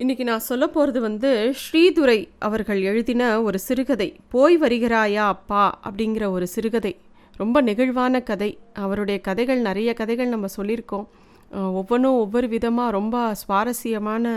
[0.00, 4.16] இன்னைக்கு நான் சொல்ல போகிறது வந்து ஸ்ரீதுரை அவர்கள் எழுதின ஒரு சிறுகதை.
[4.28, 5.80] போய் வருகிறாயா அப்பா?
[5.84, 6.96] அப்படிங்கிற ஒரு சிறுகதை.
[7.36, 8.58] ரொம்ப நெகிழ்வான கதை.
[8.72, 11.06] அவருடைய கதைகள் நிறைய கதைகள் நம்ம சொல்லியிருக்கோம்.
[11.50, 14.34] ஒவ்வொன்றும் ஒவ்வொரு விதமாக ரொம்ப சுவாரஸ்யமான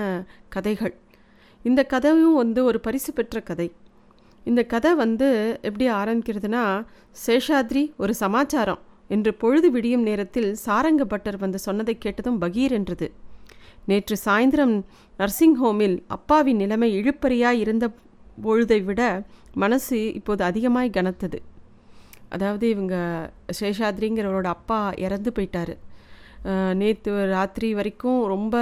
[0.50, 0.96] கதைகள்.
[1.64, 3.72] இந்த கதையும் வந்து ஒரு பரிசு பெற்ற கதை.
[4.44, 6.86] இந்த கதை வந்து எப்படி ஆரம்பிக்கிறதுனா
[7.28, 13.12] சேஷாத்ரி ஒரு சமாச்சாரம் என்று பொழுது விடியும் நேரத்தில் சாரங்கபட்டர் வந்து சொன்னதை கேட்டதும் பகீர் என்றது
[13.90, 14.76] நேற்று சாயந்தரம்
[15.18, 17.86] நர்சிங் ஹோமில் அப்பாவின் நிலைமை இழுப்பறியாய் இருந்த
[18.44, 19.02] பொழுதை விட
[19.64, 21.40] மனசு இப்போது அதிகமாய் கனத்தது.
[22.36, 22.96] அதாவது இவங்க
[23.60, 25.76] சேஷாத்ரிங்கிறவரோட அப்பா இறந்து போயிட்டாரு.
[26.82, 28.56] நேற்று ராத்திரி வரைக்கும் ரொம்ப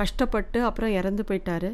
[0.00, 1.70] கஷ்டப்பட்டு அப்புறம் இறந்து போயிட்டாரு.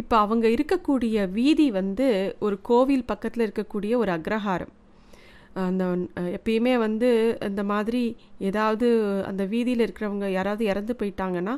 [0.00, 2.06] இப்போ அவங்க இருக்கக்கூடிய வீதி வந்து
[2.46, 4.72] ஒரு கோவில் பக்கத்தில் இருக்கக்கூடிய ஒரு அக்ரஹாரம்.
[5.68, 5.84] அந்த
[6.36, 7.08] எப்பயுமே வந்து
[7.48, 8.02] இந்த மாதிரி
[8.50, 8.88] ஏதாவது
[9.30, 11.54] அந்த வீதியில் இருக்கிறவங்க யாராவது இறந்து போயிட்டாங்கன்னா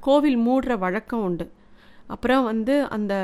[0.00, 1.46] கோவில் மூடுற வழக்கம் உண்டு.
[2.08, 3.14] அப்புறம் வந்து அந்த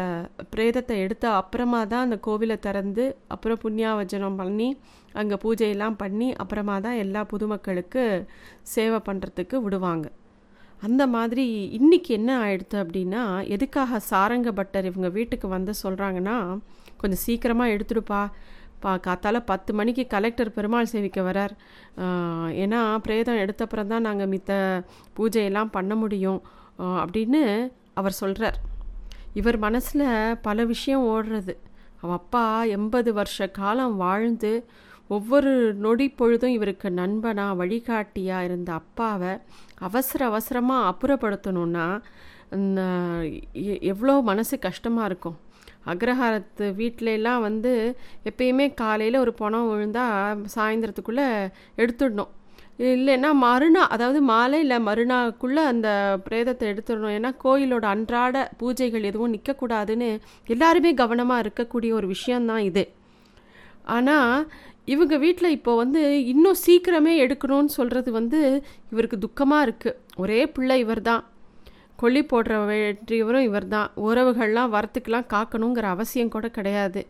[0.51, 3.05] பிரேதத்தை எடுத்த அப்புறமா தான் அந்த கோவிலை திறந்து
[3.35, 4.69] அப்புறம் புண்ணியாவஜனம் பண்ணி
[5.13, 8.05] அங்கே பூஜையெல்லாம் பண்ணி அப்புறமா தான் எல்லா பொதுமக்களுக்கு
[8.75, 10.07] சேவை பண்ணுறதுக்கு விடுவாங்க.
[10.83, 11.45] அந்த மாதிரி
[11.79, 13.23] இன்னைக்கு என்ன ஆயிடுத்து அப்படின்னா
[13.55, 16.37] எதுக்காக சாரங்க பட்டர் இவங்க வீட்டுக்கு வந்து சொல்கிறாங்கன்னா
[16.97, 18.23] கொஞ்சம் சீக்கிரமாக எடுத்துடுப்பா
[18.81, 21.55] பா காத்தால பத்து மணிக்கு கலெக்டர் பெருமாள் சேவிக்க வரார்.
[22.63, 24.53] ஏன்னா பிரேதம் எடுத்தப்புறம் தான் நாங்கள் மித்த
[25.17, 26.41] பூஜையெல்லாம் பண்ண முடியும்
[27.03, 27.43] அப்படின்னு
[27.95, 28.59] அவர் சொல்கிறார்
[29.35, 30.07] இவர் மனசில்
[30.43, 31.55] பல விஷயம் ஓடுறது.
[32.01, 32.45] அவன் அப்பா
[32.77, 34.53] எண்பது வருஷ காலம் வாழ்ந்து
[35.09, 39.33] ஒவ்வொரு நொடி பொழுதும் இவருக்கு நண்பனா வழிகாட்டியாக இருந்த அப்பாவை
[39.79, 41.87] அவசர அவசரமாக அப்புறப்படுத்தணுன்னா
[43.53, 45.37] எ- எவ்வளோ மனசு கஷ்டமாக இருக்கும்.
[45.93, 47.73] அக்ரஹாரத்து வீட்டிலலாம் வந்து
[48.31, 51.29] எப்பயுமே காலையில் ஒரு பணம் விழுந்தால் சாயந்தரத்துக்குள்ளே
[51.83, 52.33] எடுத்துடணும்.
[52.95, 55.89] இல்லைன்னா மறுநாள் அதாவது மாலையில் மறுநாளுக்குள்ளே அந்த
[56.27, 57.15] பிரேதத்தை எடுத்துடணும்.
[57.19, 60.09] ஏன்னா கோயிலோட அன்றாட பூஜைகள் எதுவும் நிற்கக்கூடாதுன்னு
[60.55, 62.85] எல்லாருமே கவனமாக இருக்கக்கூடிய ஒரு விஷயந்தான் இது.
[63.97, 64.35] ஆனால்
[64.95, 66.03] இவங்க வீட்டில் இப்போ வந்து
[66.33, 68.41] இன்னும் சீக்கிரமே எடுக்கணும்னு சொல்கிறது வந்து
[68.93, 71.25] இவருக்கு துக்கமாக இருக்குது ஒரே பிள்ளை இவர் தான்
[72.01, 77.03] கொல்லி போடுற வேற்றியவரும் இவர் தான் உறவுகள்லாம் வரத்துக்கெலாம் காக்கணுங்கிற அவசியம் கூட கிடையாது.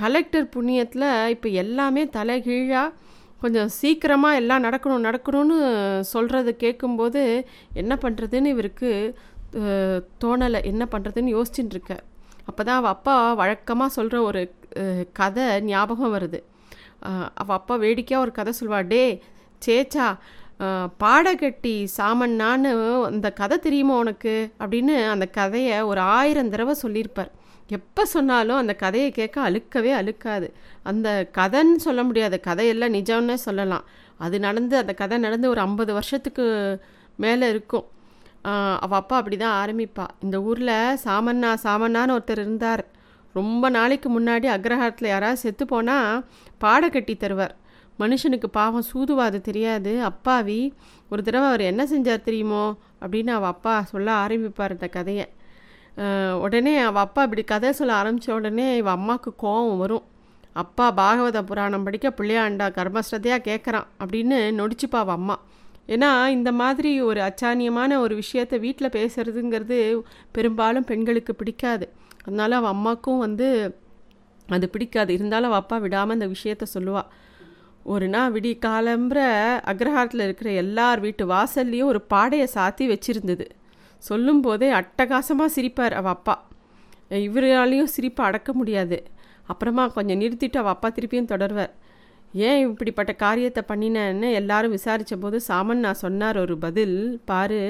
[0.00, 2.94] கலெக்டர் புண்ணியத்தில் இப்போ எல்லாமே தலைகீழாக
[3.42, 5.56] கொஞ்சம் சீக்கிரமாக எல்லாம் நடக்கணும் நடக்கணும்னு
[6.12, 7.22] சொல்கிறது கேட்கும்போது
[7.82, 8.90] என்ன பண்ணுறதுன்னு இவருக்கு
[10.22, 10.60] தோணலை.
[10.72, 12.04] என்ன பண்ணுறதுன்னு யோசிச்சுட்டு இருக்கார்
[12.48, 14.42] அப்போ தான் அவள் அப்பா வழக்கமாக சொல்கிற ஒரு
[15.18, 16.38] கதை ஞாபகம் வருது.
[17.40, 19.02] அவள் அப்பா வேடிக்கையாக ஒரு கதை சொல்வா டே
[19.66, 20.06] சேச்சா
[21.02, 22.70] பாடகட்டி சாமண்ணான்னு
[23.08, 24.34] அந்த கதை தெரியுமா உனக்கு?
[24.62, 27.30] அப்படின்னு அந்த கதையை ஒரு ஆயிரம் தடவை சொல்லியிருப்பார்.
[27.76, 30.46] எப்போ சொன்னாலும் அந்த கதையை கேட்க அழுக்கவே அழுக்காது.
[30.90, 31.08] அந்த
[31.38, 33.86] கதைன்னு சொல்ல முடியாது கதையெல்லாம் நிஜம்னே சொல்லலாம்.
[34.26, 36.46] அது நடந்து அந்த கதை நடந்து ஒரு ஐம்பது வருஷத்துக்கு
[37.24, 37.86] மேலே இருக்கும்.
[38.84, 40.06] அவள் அப்பா அப்படி தான் ஆரம்பிப்பா.
[40.24, 42.82] இந்த ஊரில் சாமண்ணா சாமண்ணான்னு ஒருத்தர் இருந்தார்.
[43.38, 46.24] ரொம்ப நாளைக்கு முன்னாடி அக்ரஹாரத்தில் யாராவது செத்து போனால்
[46.58, 47.54] பாடை கட்டி தருவார்.
[47.98, 49.92] மனுஷனுக்கு பாவம் சூதுவாது தெரியாது.
[50.10, 50.60] அப்பாவி
[51.10, 52.64] ஒரு தடவை அவர் என்ன செஞ்சார் தெரியுமோ?
[53.02, 55.26] அப்படின்னு அவள் அப்பா சொல்ல ஆரம்பிப்பார் இந்த கதையை.
[56.44, 60.04] உடனே அவள் அப்பா இப்படி கதை சொல்ல ஆரம்பித்த உடனே இவள் அம்மாவுக்கு கோவம் வரும்.
[60.62, 65.36] அப்பா பாகவத புராணம் படிக்க பிள்ளையாண்டா கர்மஸ்ரத்தையாக கேட்குறான் அப்படின்னு நொடிச்சுப்பா அவள் அம்மா.
[65.88, 69.78] ஏன்னா இந்த மாதிரி ஒரு அச்சானியமான ஒரு விஷயத்தை வீட்டில் பேசுறதுங்கிறது
[70.36, 71.86] பெரும்பாலும் பெண்களுக்கு பிடிக்காது.
[72.26, 73.48] அதனால அவள் அம்மாவுக்கும் வந்து
[74.46, 75.10] அது பிடிக்காது.
[75.18, 77.08] இருந்தாலும் அவள் அப்பா விடாமல் அந்த விஷயத்த சொல்லுவாள்
[77.92, 79.18] ஒரு நாள் விடி காலம்புற
[79.70, 83.46] அக்ரஹாரத்தில் இருக்கிற எல்லார் வீட்டு வாசல்லையும் ஒரு பாடையை சாத்தி வச்சிருந்தது.
[84.02, 86.34] சொல்லும் போதே அட்டகாசமாக சிரிப்பார் அவள் அப்பா.
[87.26, 88.98] இவராலையும் சிரிப்பை அடக்க முடியாது.
[89.46, 91.72] அப்புறமா கொஞ்சம் நிறுத்திட்டு அவள் அப்பா திருப்பியும் தொடர்வார்.
[92.48, 96.98] ஏன் இப்படிப்பட்ட காரியத்தை பண்ணினேன்னு எல்லாரும் விசாரித்த போது சாமன் நான் சொன்னார் ஒரு பதில்.
[97.24, 97.62] பாரு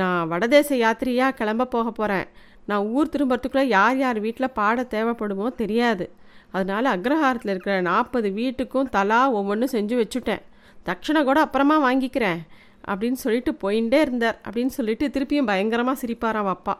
[0.00, 2.28] நான் வடதேச யாத்திரையாக கிளம்ப போக போகிறேன்
[2.66, 6.04] நான் ஊர் திரும்புறதுக்குள்ளே யார் யார் வீட்டில் பாட தேவைப்படுமோ தெரியாது.
[6.52, 10.42] அதனால் அக்ரஹாரத்தில் இருக்கிற நாற்பது வீட்டுக்கும் தலா ஒவ்வொன்றும் செஞ்சு வச்சுட்டேன்.
[10.86, 12.40] தட்சணை கூட அப்புறமா வாங்கிக்கிறேன்
[12.90, 14.38] அப்படின்னு சொல்லிட்டு போயிட்டே இருந்தார்.
[14.46, 16.74] அப்படின்னு சொல்லிட்டு திருப்பியும் பயங்கரமாக சிரிப்பாராம் அப்பா.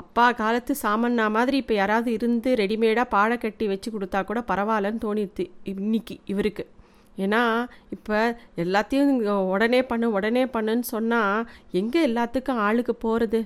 [0.00, 5.44] அப்பா காலத்து சாமண்ணா மாதிரி இப்போ யாராவது இருந்து ரெடிமேடாக பாழை கட்டி வச்சு கொடுத்தா கூட பரவாயில்லன்னு தோணிடுது
[5.72, 6.64] இன்னைக்கு இவருக்கு.
[7.24, 7.42] ஏன்னா
[7.94, 8.18] இப்போ
[8.62, 9.12] எல்லாத்தையும்
[9.54, 11.46] உடனே பண்ணு உடனே பண்ணுன்னு சொன்னால்
[11.80, 13.40] எங்கே எல்லாத்துக்கும் ஆளுக்கு போகிறது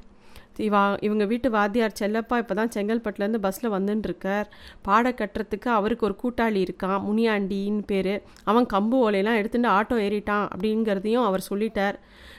[0.59, 4.45] இவா இவங்க வீட்டு வாத்தியார் செல்லப்பா இப்போ தான் செங்கல்பட்டுலேருந்து பஸ்ஸில் வந்துட்டுருக்கார்
[4.83, 8.23] பாட கட்டுறதுக்கு அவருக்கு ஒரு கூட்டாளி இருக்கான் முனியாண்டின்னு பேர்.
[8.45, 11.95] அவன் கம்பு ஓலையெல்லாம் எடுத்துட்டு ஆட்டோ ஏறிட்டான் அப்படிங்கிறதையும் அவர் சொல்லிட்டார்.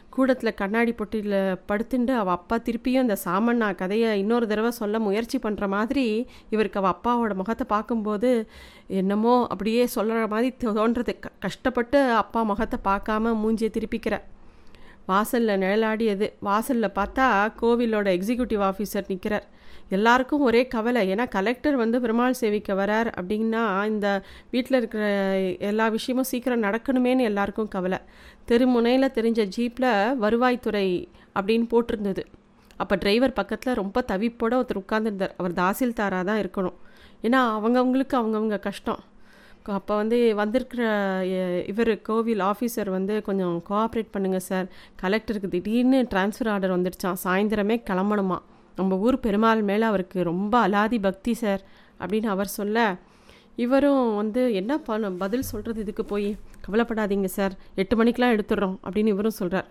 [0.09, 5.67] கூடத்தில் கண்ணாடி பொட்டியில் படுத்துட்டு அவள் அப்பா திருப்பியும் அந்த சாமண்ணா கதையை இன்னொரு தடவை சொல்ல முயற்சி பண்ணுற
[5.67, 8.49] மாதிரி இவருக்கு அவள் அப்பாவோட முகத்தை பார்க்கும்போது
[8.87, 11.19] என்னமோ அப்படியே சொல்கிற மாதிரி தோன்றது.
[11.19, 14.21] க- கஷ்டப்பட்டு அப்பா முகத்தை பார்க்காம மூஞ்சியை திருப்பிக்கிற.
[15.07, 16.27] வாசலில் நிழலாடியது.
[16.39, 17.25] வாசலில் பார்த்தா
[17.61, 19.47] கோவிலோட எக்ஸிக்யூட்டிவ் ஆஃபீஸர் நிற்கிறார்
[19.89, 25.03] எல்லாருக்கும் ஒரே கவலை ஏன்னா கலெக்டர் வந்து பெருமாள் சேவிக்க வரார் அப்படின்னா இந்த வீட்டில் இருக்கிற
[25.59, 27.99] எல்லா விஷயமும் சீக்கிரம் நடக்கணுமேனு எல்லாருக்கும் கவலை.
[28.47, 29.91] தெருமுனையில் தெரிஞ்ச ஜீப்பில்
[30.23, 30.87] வருவாய்த்துறை
[31.39, 32.23] அப்படின்னு போட்டிருந்தது.
[32.77, 36.77] அப்போ டிரைவர் பக்கத்தில் ரொம்ப தவிப்போட ஒருத்தர் உட்காந்துருந்தார் அவர் தாசில்தாராக தான் இருக்கணும்.
[37.21, 39.01] ஏன்னா அவங்கவுங்களுக்கு அவங்கவுங்க கஷ்டம்.
[39.63, 40.83] அப்போ வந்து வந்திருக்கிற
[41.67, 44.67] இவர் கோவில் ஆஃபீஸர் வந்து கொஞ்சம் கோஆப்ரேட் பண்ணுங்கள் சார்
[45.01, 48.39] கலெக்டருக்கு திடீர்னு ட்ரான்ஸ்ஃபர் ஆர்டர் வந்துடுச்சான் சாயந்தரமே கிளம்பணுமா?
[48.75, 51.61] நம்ம ஊர் பெருமாள் மேலே அவருக்கு ரொம்ப அலாதி பக்தி சார்
[51.99, 52.97] அப்படின்னு அவர் சொல்ல
[53.55, 56.37] இவரும் வந்து என்ன பண்ண பதில் சொல்கிறது இதுக்கு போய்
[56.67, 59.67] கவலைப்படாதீங்க சார் எட்டு மணிக்கெலாம் எடுத்துடுறோம் அப்படின்னு இவரும் சொல்கிறார்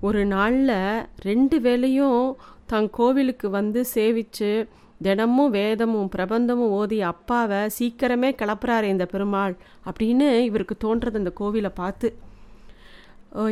[0.00, 2.36] ஒரு நாளில் ரெண்டு வேலையும்
[2.66, 4.68] தன் கோவிலுக்கு வந்து சேவித்து
[5.04, 9.54] தினமும் வேதமும் பிரபந்தமும் ஓதி அப்பாவை சீக்கிரமே கிளப்புறாரு இந்த பெருமாள்
[9.88, 12.10] அப்படின்னு இவருக்கு தோன்றது அந்த கோவிலை பார்த்து.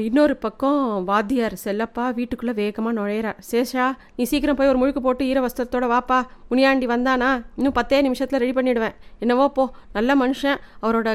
[0.06, 0.81] இன்னொரு பக்கம்
[1.11, 3.38] வாத்தியார் செல்லப்பா வீட்டுக்குள்ளே வேகமாக நுழையிறார்.
[3.50, 3.87] சேஷா
[4.17, 6.19] நீ சீக்கிரம் போய் ஒரு முழுக்கு போட்டு ஈர வஸ்திரத்தோட வாப்பா.
[6.50, 7.31] முனியாண்டி வந்தானா?
[7.58, 9.64] இன்னும் பத்தே நிமிஷத்தில் ரெடி பண்ணிவிடுவேன் என்னவோ போ
[9.96, 10.61] நல்ல மனுஷன்.
[10.82, 11.08] அவரோட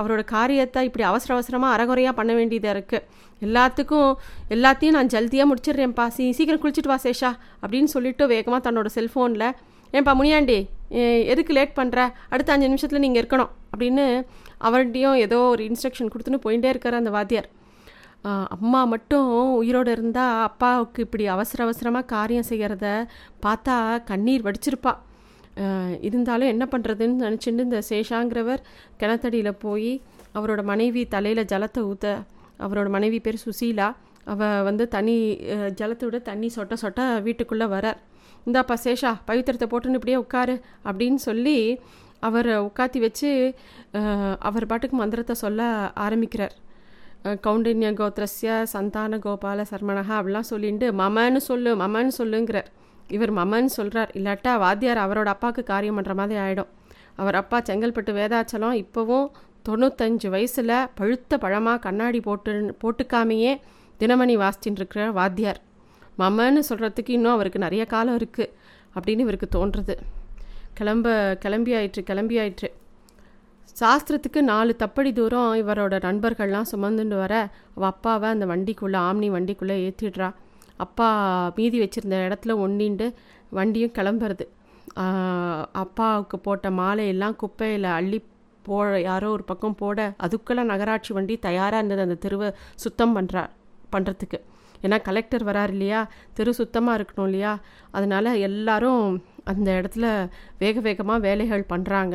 [0.00, 3.04] அவரோட காரியத்தை இப்படி அவசர அவசரமாக அறகுறையாக பண்ண வேண்டியதாக இருக்குது
[3.46, 4.10] எல்லாத்துக்கும்
[4.56, 6.08] எல்லாத்தையும் நான் ஜல்தியாக முடிச்சிடுறேன்ப்பா.
[6.16, 7.32] சீ சீக்கிரம் குளிச்சுட்டு வா சேஷா
[7.64, 9.48] அப்படின்னு சொல்லிட்டு வேகமாக தன்னோட செல்ஃபோனில்
[9.98, 10.58] ஏன்பா முனியாண்டி
[11.32, 11.98] எதுக்கு லேட் பண்ணுற
[12.32, 13.52] அடுத்த அஞ்சு நிமிஷத்தில் நீங்கள் இருக்கணும்.
[13.72, 14.04] அப்படின்னு
[14.66, 17.48] அவர்கிட்டையும் ஏதோ ஒரு இன்ஸ்ட்ரக்ஷன் கொடுத்துன்னு போயிட்டே இருக்கார் அந்த வாத்தியார்.
[18.56, 19.30] அம்மா மட்டும்
[19.60, 22.86] உயிரோடு இருந்தால் அப்பாவுக்கு இப்படி அவசர அவசரமாக காரியம் செய்கிறத
[23.46, 23.74] பார்த்தா
[24.10, 24.92] கண்ணீர் வடிச்சிருப்பா.
[26.08, 28.62] இருந்தாலும் என்ன பண்ணுறதுன்னு நினச்சிட்டு இந்த சேஷாங்கிறவர்
[29.00, 29.92] கிணத்தடியில் போய்
[30.38, 32.14] அவரோட மனைவி தலையில் ஜலத்தை ஊற்ற
[32.64, 33.88] அவரோட மனைவி பேர் சுசீலா.
[34.32, 35.16] அவள் வந்து தண்ணி
[35.80, 38.00] ஜலத்தை விட தண்ணி சொட்ட சொட்ட வீட்டுக்குள்ளே வரார்.
[38.46, 40.54] இந்தாப்பா சேஷா பவித்திரத்தை போட்டுன்னு இப்படியே உட்காரு
[40.88, 41.58] அப்படின்னு சொல்லி
[42.28, 43.30] அவரை உட்காத்தி வச்சு
[44.48, 45.62] அவர் பாட்டுக்கு மந்திரத்தை சொல்ல
[46.04, 46.54] ஆரம்பிக்கிறார்.
[47.44, 52.68] கவுண்டின்ய கோத்திரஸ்ய சந்தான கோபால சர்மனகா அப்படிலாம் சொல்லிட்டு மமன்னு சொல்லு மமன்னு சொல்லுங்கிறார்.
[53.16, 56.70] இவர் மமன்னு சொல்கிறார் இல்லாட்டா வாத்தியார் அவரோட அப்பாவுக்கு காரியம் பண்ணுற மாதிரி ஆகிடும்
[57.22, 59.26] அவர் அப்பா செங்கல்பட்டு வேதாச்சலம் இப்போவும்
[59.68, 62.52] தொண்ணூத்தஞ்சு வயசில் பழுத்த பழமாக கண்ணாடி போட்டு
[62.82, 63.52] போட்டுக்காமையே
[64.00, 65.60] தினமணி வாசிச்சுட்டு இருக்கிற வாத்தியார்.
[66.20, 68.52] மமன்னு சொல்கிறதுக்கு இன்னும் அவருக்கு நிறைய காலம் இருக்குது
[68.96, 69.94] அப்படின்னு இவருக்கு தோன்றுறது.
[70.78, 71.08] கிளம்ப
[71.44, 72.68] கிளம்பி ஆயிற்று கிளம்பி ஆயிற்று
[73.80, 77.34] சாஸ்திரத்துக்கு நாலு தப்படி தூரம் இவரோட நண்பர்கள்லாம் சுமந்துட்டு வர
[77.76, 80.28] அவள் அப்பாவை அந்த வண்டிக்குள்ளே ஆம்னி வண்டிக்குள்ளே ஏற்றிடுறா
[80.84, 81.08] அப்பா
[81.56, 83.06] மீதி வச்சுருந்த இடத்துல ஒண்டின்ட்டு
[83.58, 84.44] வண்டியும் கிளம்புறது.
[85.82, 88.18] அப்பாவுக்கு போட்ட மாலையெல்லாம் குப்பையில் அள்ளி
[88.66, 88.76] போ
[89.08, 92.48] யாரோ ஒரு பக்கம் போட அதுக்குள்ளே நகராட்சி வண்டி தயாராக இருந்தது அந்த தெருவை
[92.84, 93.42] சுத்தம் பண்ணுறா
[93.92, 94.38] பண்ணுறதுக்கு
[94.82, 96.00] ஏன்னா கலெக்டர் வரார் இல்லையா?
[96.34, 97.52] தெரு சுத்தமாக இருக்கணும் இல்லையா?
[97.90, 99.04] அதனால் எல்லாரும்
[99.52, 100.06] அந்த இடத்துல
[100.58, 102.14] வேக வேகமாக வேலைகள் பண்ணுறாங்க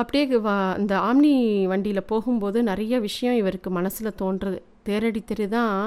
[0.00, 0.24] அப்படியே
[0.78, 1.34] அந்த ஆம்னி
[1.72, 4.58] வண்டியில் போகும்போது நிறைய விஷயம் இவருக்கு மனசில் தோன்றுறது
[4.88, 5.78] தேரடி தெரு தான்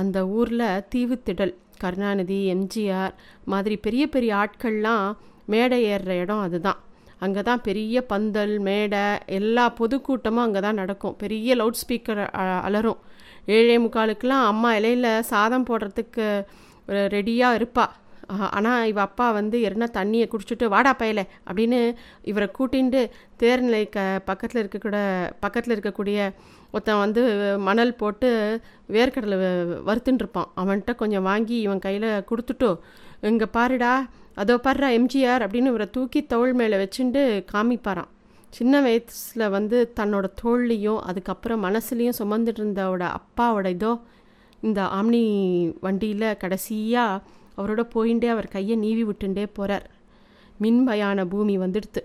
[0.00, 1.52] அந்த ஊரில் தீவுத்திடல்
[1.82, 3.12] கருணாநிதி எம்ஜிஆர்
[3.44, 5.06] மாதிரி பெரிய பெரிய ஆட்கள்லாம்
[5.44, 6.80] மேடை ஏறுற இடம் அதுதான்.
[7.18, 9.02] அங்கே தான் பெரிய பந்தல் மேடை
[9.38, 11.16] எல்லா பொதுக்கூட்டமும் அங்கே தான் நடக்கும்.
[11.16, 12.22] பெரிய லவுட் ஸ்பீக்கர்
[12.68, 13.00] அலரும்.
[13.46, 16.46] ஏழே முக்காலுக்கெலாம் அம்மா இலையில் சாதம் போடுறதுக்கு
[16.86, 18.00] ரெடியாக இருப்பாள்
[18.50, 24.68] ஆனால் இவ அப்பா வந்து எருனா தண்ணியை குடிச்சிட்டு வாடா பயல அப்படின்னு இவரை கூட்டின்ட்டு தேர்நிலை க பக்கத்தில்
[24.68, 24.96] இருக்கக்கூட
[25.40, 26.32] பக்கத்தில் இருக்கக்கூடிய
[26.70, 27.22] ஒருத்தன் வந்து
[27.58, 29.36] மணல் போட்டு வேர்க்கடலை
[29.84, 30.48] வறுத்துன்னு இருப்பான்.
[30.56, 32.78] அவன்கிட்ட கொஞ்சம் வாங்கி இவன் கையில் கொடுத்துட்டோ
[33.22, 38.10] இங்கே பாருடா அதோ பாருடா எம்ஜிஆர் அப்படின்னு இவரை தூக்கி தோல் மேலே வச்சுட்டு காமிப்பாரான்
[38.52, 43.92] சின்ன வயசில் வந்து தன்னோட தோல்லையும் அதுக்கப்புறம் மனசுலேயும் சுமந்துட்டு இருந்தவோட அப்பாவோட இதோ
[44.62, 45.22] இந்த ஆம்னி
[45.84, 47.22] வண்டியில் கடைசியாக
[47.58, 49.86] அவரோட போயிண்டே அவர் கையை நீவி விட்டுண்டே போகிறார்
[50.60, 52.02] மின்பயான பூமி வந்துடுத்து.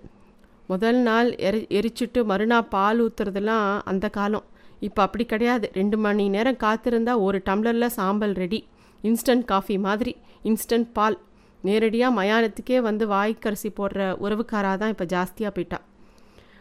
[0.69, 4.45] முதல் நாள் எரி எரிச்சிட்டு மறுநாள் பால் ஊற்றுறதுலாம் அந்த காலம்.
[4.79, 5.67] இப்போ அப்படி கிடையாது.
[5.79, 8.59] ரெண்டு மணி நேரம் காத்திருந்தா ஒரு டம்ளரில் சாம்பல் ரெடி.
[9.03, 10.13] இன்ஸ்டன்ட் காஃபி மாதிரி
[10.51, 11.17] இன்ஸ்டன்ட் பால்.
[11.63, 15.85] நேரடியாக மயானத்துக்கே வந்து வாய்க்கரிசி போடுற உறவுக்காராக தான் இப்போ ஜாஸ்தியாக போயிட்டான்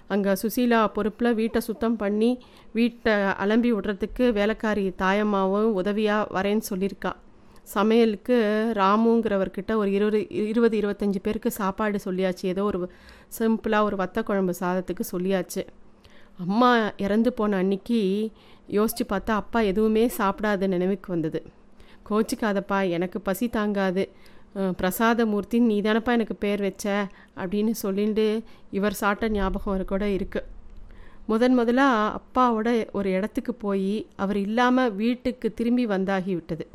[0.08, 2.30] அங்கே சுசீலா பொறுப்பில் வீட்டை சுத்தம் பண்ணி
[2.72, 7.12] வீட்டை அலம்பி விடுறதுக்கு வேலைக்காரி தாயம்மாவும் உதவியாக வரேன்னு சொல்லியிருக்கா.
[7.74, 8.36] சமையலுக்கு
[8.74, 12.44] ராமுங்கிறவர்கிட்ட ஒரு இருபது இருபது இருபத்தஞ்சி பேருக்கு சாப்பாடு சொல்லியாச்சு.
[12.44, 12.90] ஏதோ ஒரு
[13.38, 15.64] சிம்பிளாக ஒரு வத்த குழம்பு சாதத்துக்கு சொல்லியாச்சு.
[16.38, 18.00] அம்மா இறந்து போன அன்னைக்கு
[18.66, 21.40] யோசித்து பார்த்தா அப்பா எதுவுமே சாப்பிடாத நினைவுக்கு வந்தது.
[22.10, 24.04] கோச்சிக்காதப்பா எனக்கு பசி தாங்காது.
[24.56, 27.08] பிரசாதமூர்த்தின்னு நீ தானப்பா எனக்கு பேர் வச்ச?
[27.36, 30.54] அப்படின்னு சொல்லிட்டு இவர் சாப்பிட்ட ஞாபகம் கூட இருக்குது
[31.26, 36.66] முதன் முதலாக அப்பாவோட ஒரு இடத்துக்கு போய் அவர் இல்லாமல் வீட்டுக்கு திரும்பி வந்தாகி விட்டது.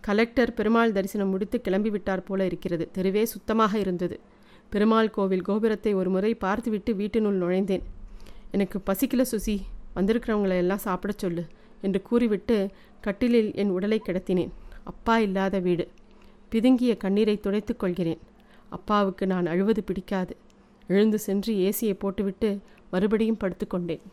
[0.00, 2.88] கலெக்டர் பெருமாள் தரிசனம் முடித்து கிளம்பி விட்டார் போல இருக்கிறது.
[2.92, 4.20] தெருவே சுத்தமாக இருந்தது.
[4.70, 7.84] பெருமாள் கோவில் கோபுரத்தை ஒரு முறை பார்த்துவிட்டு வீட்டினுள் நுழைந்தேன்.
[8.50, 9.56] எனக்கு பசிக்கல சுசி.
[9.96, 11.44] வந்திருக்கிறவங்களை எல்லாம் சாப்பிட சொல்லு
[11.80, 14.50] என்று கூறிவிட்டு கட்டிலில் என் உடலை கிடத்தினேன்.
[14.84, 15.88] அப்பா இல்லாத வீடு.
[16.54, 18.18] பிதுங்கிய கண்ணீரை துடைத்துக் கொள்கிறேன்.
[18.68, 20.36] அப்பாவுக்கு நான் அழுவது பிடிக்காது.
[20.88, 24.04] எழுந்து சென்று ஏசியை போட்டுவிட்டு மறுபடியும் படுத்துக்கொண்டேன்